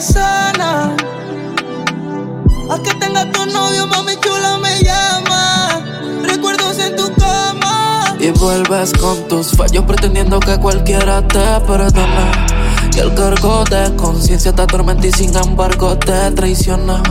sana. 0.01 0.95
A 2.69 2.79
que 2.83 2.95
tenga 2.95 3.31
tu 3.33 3.47
novio, 3.47 3.87
mami 3.87 4.17
chula 4.21 4.59
me 4.59 4.83
llama. 4.83 5.81
Recuerdos 6.25 6.79
en 6.79 6.97
tu 6.97 7.13
cama. 7.15 8.17
Y 8.19 8.31
vuelves 8.31 8.93
con 8.95 9.29
tus 9.29 9.53
fallos 9.53 9.85
pretendiendo 9.85 10.41
que 10.41 10.59
cualquiera 10.59 11.27
te 11.29 11.61
perdone. 11.67 12.57
Y 12.95 12.99
el 12.99 13.15
cargo 13.15 13.63
de 13.65 13.95
conciencia 13.97 14.55
te 14.55 14.63
atormenta 14.63 15.07
y 15.07 15.13
sin 15.13 15.37
embargo 15.37 15.97
te 15.99 16.31
traiciona. 16.33 17.03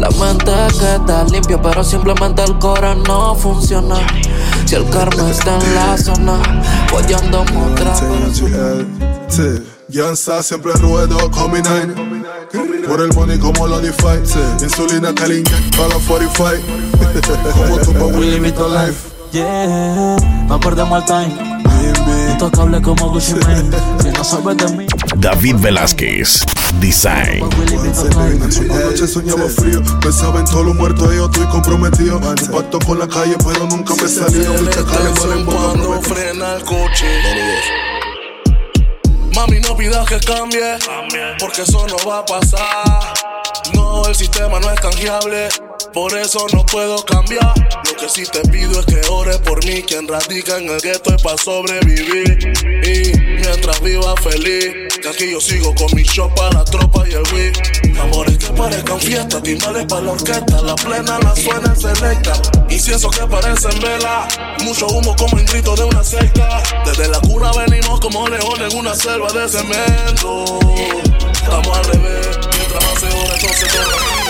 La 0.00 0.08
mente 0.10 0.52
queda 0.78 1.24
limpia, 1.24 1.60
pero 1.60 1.84
simplemente 1.84 2.42
el 2.44 2.58
corazón 2.58 3.02
no 3.02 3.34
funciona. 3.34 3.96
Si 4.64 4.74
el 4.74 4.88
karma 4.90 5.30
está 5.30 5.58
en 5.58 5.74
la 5.74 5.98
zona, 5.98 6.40
pues 6.90 7.06
yo 7.08 7.18
ando 7.18 7.44
mostrando. 7.52 8.16
Yansa 9.88 10.42
siempre 10.42 10.72
ruedo 10.74 11.30
con 11.30 11.50
mi 11.50 11.60
nine 11.60 12.17
Por 12.88 13.00
el 13.02 13.12
money 13.14 13.38
como 13.40 13.66
lo 13.66 13.80
DeFi 13.80 14.62
Insulina 14.62 15.14
caliente 15.14 15.52
para 15.76 15.94
los 15.94 16.02
45 16.04 17.52
Como 17.52 17.78
tu 17.78 17.92
pa' 17.92 18.06
Willy 18.06 18.40
Vito 18.40 18.68
Life. 18.68 19.18
Yeah, 19.32 20.16
no 20.48 20.58
perdemos 20.58 21.02
el 21.02 21.04
time. 21.04 21.58
Intocable 22.32 22.80
como 22.80 23.10
Gucci 23.10 23.34
Mane. 23.34 23.76
Si 24.02 24.10
no 24.10 24.24
sabes 24.24 24.56
de 24.56 24.76
mí, 24.76 24.86
David 25.16 25.56
Velázquez, 25.58 26.46
Design. 26.80 27.44
Anoche 28.70 29.06
soñaba 29.06 29.48
frío. 29.48 29.82
Pensaba 30.00 30.40
en 30.40 30.46
todos 30.46 30.64
los 30.64 30.74
muertos 30.74 31.12
y 31.12 31.16
yo 31.16 31.26
estoy 31.26 31.46
comprometido. 31.46 32.18
Un 32.18 32.52
pacto 32.52 32.78
con 32.78 32.98
la 32.98 33.06
calle 33.06 33.36
pero 33.44 33.66
nunca 33.66 33.94
me 33.94 34.08
salió 34.08 34.52
Mis 34.52 34.70
chacales 34.70 35.20
valen 35.20 35.44
cuando 35.44 36.00
frena 36.00 36.54
el 36.54 36.64
coche 36.64 37.06
Mami, 39.38 39.60
no 39.60 39.76
pidas 39.76 40.04
que 40.08 40.18
cambie, 40.18 40.78
porque 41.38 41.62
eso 41.62 41.86
no 41.86 41.96
va 42.10 42.18
a 42.18 42.26
pasar. 42.26 43.14
No, 43.72 44.04
el 44.04 44.14
sistema 44.16 44.58
no 44.58 44.68
es 44.68 44.80
canjeable, 44.80 45.48
por 45.94 46.12
eso 46.18 46.44
no 46.52 46.66
puedo 46.66 47.04
cambiar. 47.04 47.54
Lo 47.84 47.96
que 47.96 48.08
sí 48.08 48.24
te 48.24 48.40
pido 48.48 48.80
es 48.80 48.86
que 48.86 49.00
ores 49.08 49.38
por 49.38 49.64
mí, 49.64 49.82
quien 49.82 50.08
radica 50.08 50.58
en 50.58 50.68
el 50.68 50.80
gueto 50.80 51.14
es 51.14 51.22
para 51.22 51.38
sobrevivir. 51.38 52.36
Y 52.82 53.16
mientras 53.16 53.80
viva 53.80 54.16
feliz. 54.16 54.74
Que 55.00 55.08
aquí 55.08 55.30
yo 55.30 55.40
sigo 55.40 55.72
con 55.76 55.94
mi 55.94 56.02
shop 56.02 56.34
para 56.34 56.54
la 56.54 56.64
tropa 56.64 57.04
y 57.08 57.12
el 57.12 57.22
Wii. 57.32 57.96
Amores 58.00 58.38
que 58.38 58.47
parezcan 58.58 59.00
fiesta, 59.00 59.40
timbales 59.40 59.86
para 59.86 60.02
la 60.02 60.12
orquesta. 60.12 60.60
La 60.62 60.74
plena 60.74 61.18
la 61.20 61.34
suena 61.36 61.72
en 61.72 61.80
selecta. 61.80 62.32
Incienso 62.68 63.08
que 63.08 63.26
parecen 63.26 63.80
vela. 63.80 64.28
Mucho 64.64 64.86
humo 64.88 65.14
como 65.16 65.36
un 65.36 65.46
grito 65.46 65.74
de 65.76 65.84
una 65.84 66.02
secta. 66.02 66.62
Desde 66.84 67.08
la 67.08 67.20
cuna 67.20 67.52
venimos 67.52 68.00
como 68.00 68.28
leones 68.28 68.74
en 68.74 68.80
una 68.80 68.94
selva 68.94 69.28
de 69.32 69.48
cemento. 69.48 70.58
Estamos 71.32 71.78
al 71.78 71.84
revés, 71.84 72.38
mientras 72.56 72.84
más 72.84 73.00
se 73.00 73.06
ora, 73.06 73.34
entonces 73.34 74.27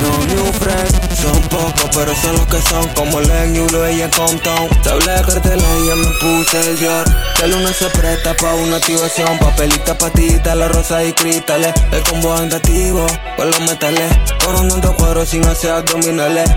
No 0.00 0.24
new 0.26 0.52
friends, 0.52 1.20
son 1.20 1.40
pocos, 1.48 1.90
pero 1.94 2.14
son 2.14 2.32
los 2.36 2.46
que 2.46 2.60
son 2.62 2.88
como 2.94 3.20
el 3.20 3.52
New 3.52 3.66
y 3.92 4.00
el 4.00 4.10
Compton. 4.10 4.68
Te 4.82 4.90
hablé 4.90 5.12
de 5.12 5.22
cartela 5.22 5.64
y 5.78 5.96
me 5.96 6.08
puse 6.20 6.60
el 6.60 6.78
Dior. 6.78 7.04
Que 7.36 7.48
luna 7.48 7.72
se 7.72 7.88
presta 7.90 8.34
pa' 8.34 8.54
una 8.54 8.76
activación, 8.76 9.38
papelita, 9.38 9.96
patita, 9.96 10.54
la 10.54 10.68
rosa 10.68 11.04
y 11.04 11.12
cristales. 11.12 11.72
El 11.92 12.02
combo 12.02 12.34
andativo 12.34 13.06
con 13.36 13.50
los 13.50 13.60
metales, 13.60 14.12
coronando 14.44 14.94
cuero 14.96 15.24
sin 15.24 15.44
hacer 15.46 15.70
abdominales. 15.70 16.48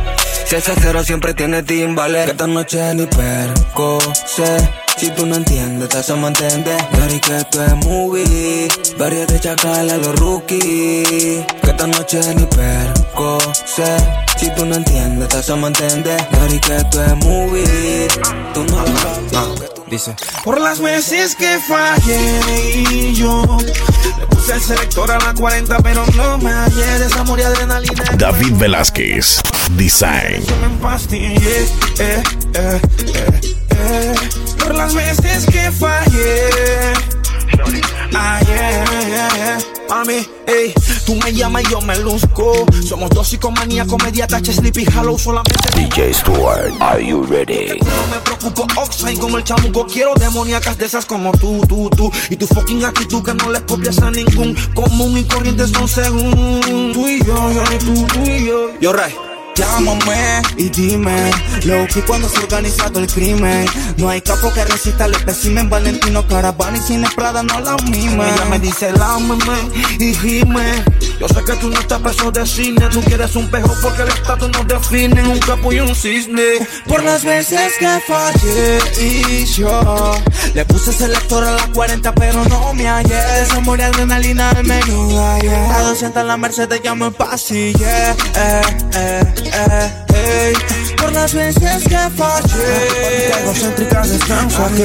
Si 0.48 0.56
ese 0.56 0.72
cero 0.82 1.04
siempre 1.04 1.34
tiene 1.34 1.62
timbales, 1.62 2.24
que 2.24 2.32
esta 2.32 2.48
noche 2.48 2.94
ni 2.94 3.06
perco 3.06 4.00
sé. 4.26 4.58
Si 4.96 5.10
tú 5.10 5.26
no 5.26 5.36
entiendes, 5.36 5.90
te 5.90 5.98
hacemos 5.98 6.30
entender. 6.30 6.82
Dari 6.98 7.20
que 7.20 7.36
esto 7.36 7.66
es 7.66 7.76
movie. 7.86 8.70
Varias 8.98 9.28
de 9.28 9.42
chacal 9.42 9.90
a 9.90 9.98
los 9.98 10.18
rookies. 10.18 11.46
Que 11.62 11.70
esta 11.70 11.88
noche 11.88 12.22
ni 12.34 12.46
perco 12.46 13.40
sé. 13.66 13.98
Si 14.38 14.50
tú 14.56 14.66
no 14.66 14.76
entiendes, 14.76 15.28
te 15.28 15.38
hacemos 15.38 15.68
entender. 15.68 16.26
Dari 16.32 16.60
que 16.62 16.78
esto 16.78 17.04
es 17.04 17.16
movie. 17.18 18.08
Tú 18.54 18.64
no 18.64 18.86
lo 18.86 19.77
Dice, 19.90 20.16
por 20.44 20.60
las 20.60 20.82
veces 20.82 21.34
que 21.36 21.60
fallé 21.60 22.42
y 22.92 23.14
yo 23.14 23.42
le 24.18 24.28
puse 24.28 24.54
el 24.54 24.62
selector 24.62 25.10
a 25.10 25.18
la 25.18 25.34
40, 25.34 25.78
pero 25.80 26.06
no 26.16 26.38
me 26.40 26.52
hallé 26.52 27.00
de 27.00 27.06
esa 27.06 27.22
amor 27.22 27.40
y 27.40 27.44
adrenalina. 27.44 28.04
David 28.18 28.54
Velázquez, 28.56 29.42
Design. 29.78 30.44
Eh, 31.12 31.70
eh, 32.00 32.24
eh, 32.54 32.82
eh, 33.70 34.16
por 34.60 34.76
las 34.76 34.94
veces 34.94 35.46
que 35.46 35.72
fallé. 35.72 36.50
Ayer, 38.14 39.58
mami, 39.90 40.26
ey, 40.48 40.74
tú 41.06 41.16
me 41.16 41.34
llamas 41.34 41.64
y 41.64 41.72
yo 41.72 41.82
me 41.82 41.98
luzco. 42.00 42.66
Somos 42.88 43.10
dos 43.12 43.28
psicomanía, 43.28 43.86
comedia, 43.86 44.28
tache, 44.28 44.54
sleepy, 44.54 44.86
hollow, 44.96 45.18
solamente. 45.18 45.70
DJ 45.76 46.14
Stuart, 46.14 46.74
are 46.80 47.06
you 47.06 47.24
ready? 47.24 47.80
No 47.80 48.08
me 48.12 48.20
preocupo, 48.24 48.68
Oxide 48.82 49.18
como 49.18 49.38
el 49.38 49.44
chamuco. 49.44 49.86
Quiero 49.86 50.14
demoníacas 50.16 50.78
de 50.78 50.86
esas 50.86 51.06
como 51.06 51.32
tú, 51.32 51.62
tú, 51.68 51.90
tú. 51.90 52.12
Y 52.30 52.36
tu 52.36 52.48
fucking 52.48 52.84
actitud 52.86 53.24
que 53.24 53.34
no 53.34 53.50
le 53.52 53.62
copias 53.66 54.00
a 54.00 54.12
ningún. 54.12 54.56
Común 54.74 55.18
y 55.18 55.24
corriente 55.24 55.68
son 55.68 55.88
según. 55.88 56.92
Tú 56.94 57.08
y 57.08 57.24
yo, 57.24 57.52
yo 57.52 57.64
y 57.74 57.78
tú, 57.80 58.08
tú 58.08 58.22
y 58.24 58.46
yo. 58.46 58.80
Yo, 58.80 58.94
Ray. 58.94 59.27
Llámame 59.58 60.44
y 60.56 60.70
dime 60.70 61.32
Lo 61.64 61.88
que 61.88 62.04
cuando 62.04 62.30
se 62.30 62.38
ha 62.38 62.42
organizado 62.42 63.00
el 63.00 63.08
crimen. 63.08 63.66
No 63.98 64.08
hay 64.08 64.22
capo 64.22 64.54
que 64.54 64.64
resista 64.64 65.06
el 65.06 65.16
espécimen. 65.16 65.68
Valentino 65.68 66.28
Caravana 66.28 66.78
y 66.78 66.82
sin 66.82 67.02
Prada 67.16 67.42
no 67.42 67.60
la 67.60 67.76
mime 67.90 68.30
Ella 68.30 68.46
me 68.52 68.60
dice 68.60 68.92
lámeme 68.92 69.58
y 69.98 70.14
gime 70.14 70.84
Yo 71.20 71.28
sé 71.28 71.44
que 71.44 71.54
tú 71.54 71.70
no 71.72 71.80
estás 71.80 72.00
preso 72.02 72.32
de 72.32 72.46
cine. 72.46 72.88
Tú 72.92 73.02
quieres 73.02 73.36
un 73.36 73.50
pejo 73.50 73.74
porque 73.82 74.04
el 74.04 74.10
estatus 74.10 74.50
nos 74.52 74.68
define. 74.68 75.28
Un 75.28 75.40
capo 75.40 75.74
y 75.74 75.80
un 75.80 75.96
cisne. 75.96 76.60
Por 76.88 77.04
las 77.04 77.24
veces 77.24 77.74
que 77.80 78.00
fallé 78.08 78.80
y 79.02 79.46
yo 79.46 80.14
Le 80.54 80.66
puse 80.66 80.94
selector 80.94 81.44
a 81.44 81.54
la 81.54 81.68
40 81.74 82.14
pero 82.14 82.46
no 82.46 82.76
me 82.76 82.88
hallé. 82.88 83.46
Se 83.48 83.60
murió 83.62 83.88
adrenalina 83.88 84.52
al 84.52 84.64
menú 84.64 85.20
ayer 85.20 85.72
A 85.72 85.82
200 85.82 86.22
en 86.22 86.28
la 86.28 86.38
Mercedes 86.38 86.80
ya 86.84 86.94
me 86.94 87.10
pasillé. 87.10 88.12
Eh, 88.36 88.62
eh, 88.94 89.47
eh, 89.54 89.92
eh. 90.14 90.54
Por 90.98 91.14
las 91.14 91.34
veces 91.34 91.84
que 91.84 91.98
fallé 92.16 93.42
Egocéntrica 93.42 94.02
descanso 94.02 94.66
aquí 94.66 94.84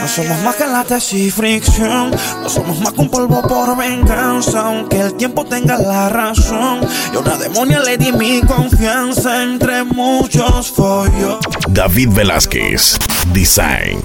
No 0.00 0.08
somos 0.08 0.42
más 0.42 0.56
que 0.56 0.66
la 0.66 0.84
tesis 0.84 1.34
fricción 1.34 2.10
No 2.42 2.48
somos 2.48 2.80
más 2.80 2.92
que 2.92 3.00
un 3.00 3.10
polvo 3.10 3.42
por 3.42 3.76
venganza 3.76 4.60
Aunque 4.60 5.00
el 5.00 5.14
tiempo 5.14 5.44
tenga 5.44 5.78
la 5.78 6.08
razón 6.08 6.80
Y 7.12 7.16
una 7.16 7.36
demonia 7.36 7.80
le 7.80 7.98
di 7.98 8.12
mi 8.12 8.40
confianza 8.42 9.42
Entre 9.42 9.84
muchos 9.84 10.70
follos 10.70 11.38
David 11.68 12.10
Velázquez, 12.12 12.98
Design. 13.32 14.00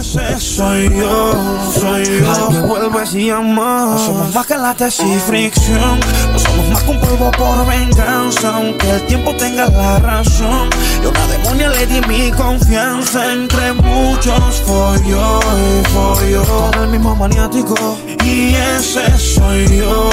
Ese 0.00 0.40
soy 0.40 0.88
yo, 0.96 1.32
soy 1.78 2.04
yo. 2.04 2.50
Me 2.50 2.60
vuelves 2.60 3.14
y 3.14 3.26
llamas. 3.26 3.90
No 3.90 3.98
somos 3.98 4.34
más 4.34 4.46
que 4.46 4.56
la 4.56 4.74
tesis 4.74 5.22
fricción. 5.22 6.00
No 6.32 6.38
somos 6.38 6.68
más 6.68 6.82
que 6.82 6.90
un 6.90 7.00
polvo 7.00 7.30
por 7.32 7.66
venganza. 7.66 8.56
Aunque 8.56 8.90
el 8.90 9.06
tiempo 9.06 9.34
tenga 9.36 9.68
la 9.68 9.98
razón. 9.98 10.70
Y 11.02 11.06
a 11.06 11.08
una 11.08 11.26
demonia 11.26 11.68
le 11.68 11.86
di 11.86 12.00
mi 12.08 12.30
confianza. 12.32 13.32
Entre 13.32 13.72
muchos 13.74 14.62
follos 14.66 15.44
y 15.44 15.88
follos. 15.90 16.48
Con 16.48 16.82
el 16.82 16.88
mismo 16.88 17.14
maniático. 17.16 17.98
Y 18.24 18.54
ese 18.54 19.18
soy 19.18 19.78
yo, 19.78 20.10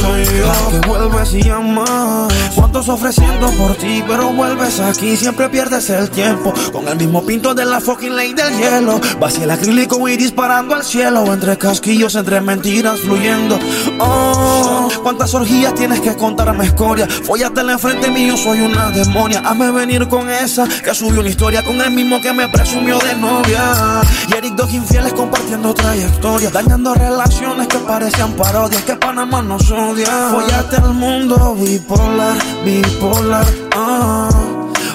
soy 0.00 0.24
yo. 0.24 0.70
Que 0.70 0.86
vuelves 0.86 1.34
y 1.34 1.42
llamas. 1.42 2.32
Cuántos 2.54 2.88
ofreciendo 2.88 3.50
por 3.52 3.74
ti, 3.76 4.04
pero 4.06 4.32
vuelves 4.32 4.80
aquí. 4.80 5.16
Siempre 5.16 5.48
pierdes 5.48 5.88
el 5.90 6.10
tiempo. 6.10 6.52
Con 6.72 6.86
el 6.88 6.96
mismo 6.96 7.24
pinto 7.24 7.54
de 7.54 7.64
la 7.64 7.80
fucking 7.80 8.14
ley 8.14 8.34
del 8.34 8.56
hielo. 8.58 9.00
Vacía 9.30 9.44
el 9.44 9.50
acrílico 9.52 10.08
y 10.08 10.16
disparando 10.16 10.74
al 10.74 10.82
cielo. 10.82 11.32
Entre 11.32 11.56
casquillos, 11.56 12.16
entre 12.16 12.40
mentiras 12.40 12.98
fluyendo. 12.98 13.60
Oh, 14.00 14.88
cuántas 15.04 15.32
orgías 15.34 15.72
tienes 15.76 16.00
que 16.00 16.16
contarme 16.16 16.64
escoria. 16.64 17.06
Fóllatela 17.06 17.74
enfrente 17.74 18.10
mío, 18.10 18.36
soy 18.36 18.62
una 18.62 18.90
demonia. 18.90 19.38
Hazme 19.44 19.70
venir 19.70 20.08
con 20.08 20.28
esa 20.28 20.66
que 20.66 20.92
subió 20.96 21.20
una 21.20 21.28
historia 21.28 21.62
con 21.62 21.80
el 21.80 21.92
mismo 21.92 22.20
que 22.20 22.32
me 22.32 22.48
presumió 22.48 22.98
de 22.98 23.14
novia. 23.14 24.00
Y 24.26 24.36
Eric 24.36 24.54
dos 24.56 24.74
infieles 24.74 25.12
compartiendo 25.12 25.74
trayectoria. 25.74 26.50
Dañando 26.50 26.92
relaciones 26.94 27.68
que 27.68 27.78
parecían 27.78 28.32
parodias. 28.32 28.82
Que 28.82 28.96
Panamá 28.96 29.42
nos 29.42 29.70
odia. 29.70 30.28
Fóllate 30.32 30.74
al 30.74 30.92
mundo 30.92 31.54
bipolar, 31.54 32.36
bipolar. 32.64 33.46
Ah, 33.76 34.28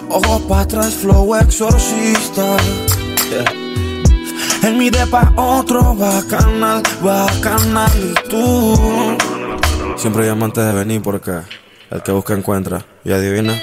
ojos 0.10 0.42
para 0.42 0.62
atrás, 0.64 0.94
flow 0.94 1.36
exorcista. 1.36 2.58
En 4.66 4.80
mi 4.80 4.90
depa 4.90 5.32
otro 5.36 5.94
bacanal, 5.94 6.82
bacanal 7.04 7.92
y 7.96 8.28
tú. 8.28 9.16
Siempre 9.96 10.26
llama 10.26 10.46
antes 10.46 10.66
de 10.66 10.74
venir 10.74 11.04
porque 11.04 11.40
el 11.92 12.02
que 12.02 12.12
busca 12.12 12.34
encuentra. 12.34 12.84
Y 13.04 13.12
adivina. 13.12 13.54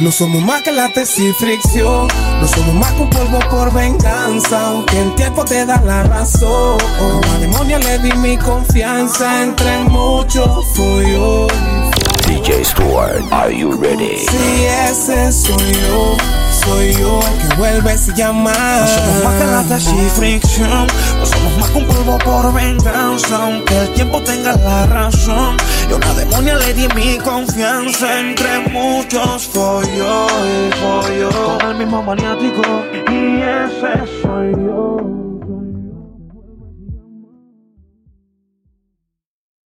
No 0.00 0.10
somos 0.10 0.42
más 0.42 0.60
que 0.62 0.72
la 0.72 0.92
tesis 0.92 1.36
fricción. 1.36 2.08
No 2.40 2.48
somos 2.48 2.74
más 2.74 2.90
que 2.94 3.02
un 3.02 3.10
polvo 3.10 3.38
por 3.48 3.72
venganza. 3.72 4.70
Aunque 4.70 5.00
el 5.00 5.14
tiempo 5.14 5.44
te 5.44 5.64
da 5.64 5.80
la 5.82 6.02
razón. 6.02 6.80
A 7.32 7.38
demonia 7.38 7.78
le 7.78 8.00
di 8.00 8.12
mi 8.14 8.36
confianza. 8.36 9.44
Entre 9.44 9.84
muchos 9.84 10.66
fui 10.74 11.12
yo. 11.12 11.46
DJ 12.30 12.64
Stuart, 12.64 13.22
are 13.32 13.50
you 13.50 13.72
ready? 13.72 14.18
Si 14.18 14.64
ese 14.64 15.32
soy 15.32 15.72
yo, 15.72 16.16
soy 16.62 16.92
yo 16.92 17.18
el 17.18 17.48
que 17.48 17.56
vuelves 17.56 18.08
a 18.08 18.14
llamar. 18.14 18.54
No 18.82 18.86
somos 18.86 19.24
más 19.24 19.34
que 19.34 19.46
la 19.46 19.62
tesis 19.64 20.12
fricción. 20.12 20.86
No 21.18 21.26
somos 21.26 21.58
más 21.58 21.70
que 21.70 21.78
un 21.78 21.86
polvo 21.88 22.18
por 22.18 22.54
venganza. 22.54 23.36
Aunque 23.42 23.76
el 23.76 23.92
tiempo 23.94 24.20
tenga 24.22 24.54
la 24.56 24.86
razón. 24.86 25.56
Y 25.88 25.92
a 25.92 25.96
una 25.96 26.14
demonia 26.14 26.56
le 26.56 26.72
di 26.72 26.86
mi 26.94 27.18
confianza. 27.18 28.20
Entre 28.20 28.60
muchos 28.68 29.48
follos 29.48 30.32
y 30.46 30.70
follos. 30.80 31.34
Con 31.34 31.70
el 31.70 31.76
mismo 31.78 32.00
maniático. 32.00 32.62
Y 33.10 33.42
ese 33.42 34.22
soy 34.22 34.52
yo. 34.52 35.19